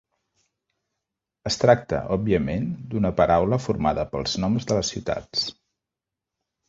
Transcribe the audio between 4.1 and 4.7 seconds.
pels noms